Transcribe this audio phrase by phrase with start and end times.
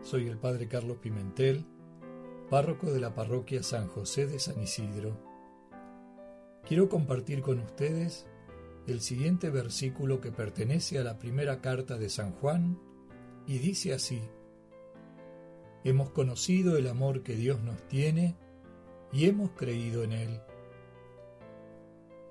[0.00, 1.66] Soy el Padre Carlos Pimentel,
[2.48, 5.20] párroco de la parroquia San José de San Isidro.
[6.66, 8.26] Quiero compartir con ustedes
[8.86, 12.80] el siguiente versículo que pertenece a la primera carta de San Juan
[13.46, 14.22] y dice así,
[15.84, 18.34] Hemos conocido el amor que Dios nos tiene
[19.12, 20.40] y hemos creído en Él.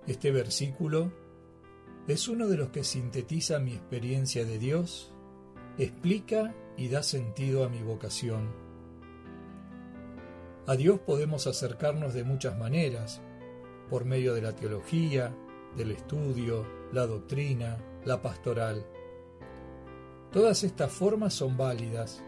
[0.08, 1.14] Este versículo
[2.08, 5.14] es uno de los que sintetiza mi experiencia de Dios,
[5.78, 8.50] explica y da sentido a mi vocación.
[10.66, 13.22] A Dios podemos acercarnos de muchas maneras,
[13.90, 15.34] por medio de la teología,
[15.76, 18.86] del estudio, la doctrina, la pastoral.
[20.32, 22.22] Todas estas formas son válidas,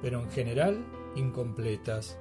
[0.00, 0.84] pero en general
[1.16, 2.18] incompletas.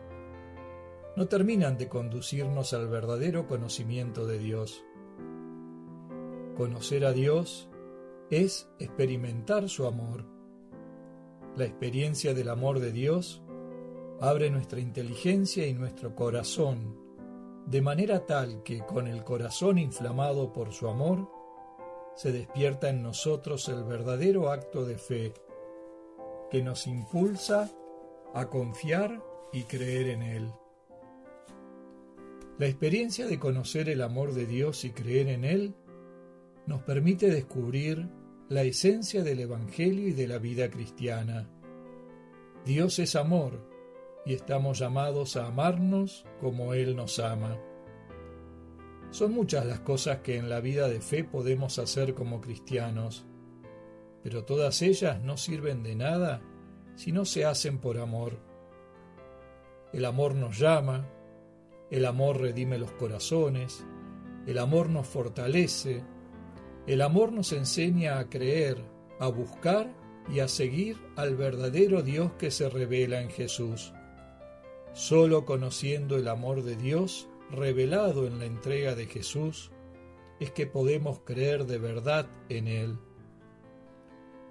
[1.16, 4.84] No terminan de conducirnos al verdadero conocimiento de Dios.
[6.56, 7.70] Conocer a Dios
[8.30, 10.37] es experimentar su amor.
[11.58, 13.42] La experiencia del amor de Dios
[14.22, 16.96] abre nuestra inteligencia y nuestro corazón,
[17.66, 21.28] de manera tal que con el corazón inflamado por su amor,
[22.16, 25.34] se despierta en nosotros el verdadero acto de fe
[26.52, 27.72] que nos impulsa
[28.36, 29.20] a confiar
[29.52, 30.52] y creer en Él.
[32.60, 35.74] La experiencia de conocer el amor de Dios y creer en Él
[36.68, 38.08] nos permite descubrir
[38.50, 41.50] la esencia del Evangelio y de la vida cristiana.
[42.66, 43.60] Dios es amor
[44.26, 47.58] y estamos llamados a amarnos como Él nos ama.
[49.10, 53.26] Son muchas las cosas que en la vida de fe podemos hacer como cristianos,
[54.24, 56.42] pero todas ellas no sirven de nada
[56.96, 58.40] si no se hacen por amor.
[59.92, 61.06] El amor nos llama,
[61.92, 63.86] el amor redime los corazones,
[64.46, 66.04] el amor nos fortalece,
[66.88, 68.78] el amor nos enseña a creer,
[69.20, 69.94] a buscar
[70.34, 73.94] y a seguir al verdadero Dios que se revela en Jesús.
[74.94, 79.72] Solo conociendo el amor de Dios revelado en la entrega de Jesús
[80.40, 82.98] es que podemos creer de verdad en Él.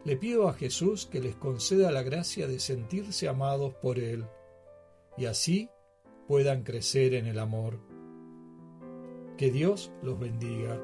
[0.04, 4.26] Le pido a Jesús que les conceda la gracia de sentirse amados por Él
[5.16, 5.70] y así
[6.28, 7.80] puedan crecer en el amor.
[9.38, 10.80] Que Dios los bendiga.